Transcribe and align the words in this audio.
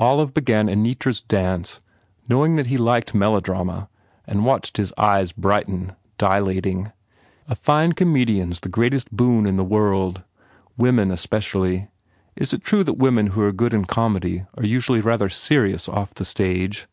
Olive 0.00 0.34
began 0.34 0.66
"Anitra 0.66 1.10
s 1.12 1.20
Dance" 1.20 1.78
knowing 2.28 2.56
that 2.56 2.66
he 2.66 2.76
liked 2.76 3.14
melodrama 3.14 3.88
and 4.26 4.44
watched 4.44 4.76
his 4.76 4.92
eyes 4.98 5.30
brighten, 5.30 5.92
42 5.92 5.92
HE 5.92 5.92
PROGRESSES 5.92 6.14
dilating. 6.18 6.78
She 6.78 6.82
said 6.82 6.90
amiably, 6.90 7.44
U 7.46 7.46
A 7.46 7.54
fine 7.54 7.92
comedian 7.92 8.50
s 8.50 8.58
the 8.58 8.68
greatest 8.68 9.12
boon 9.12 9.46
in 9.46 9.54
the 9.54 9.64
world. 9.64 10.24
Women 10.76 11.12
especially. 11.12 11.86
Is 12.34 12.52
it 12.52 12.64
true 12.64 12.82
that 12.82 12.98
women 12.98 13.28
who 13.28 13.42
re 13.44 13.52
good 13.52 13.72
in 13.72 13.84
comedy 13.84 14.44
are 14.58 14.64
usually 14.66 14.98
rather 15.00 15.28
serious 15.28 15.88
off 15.88 16.12
the 16.14 16.24
stage?" 16.24 16.88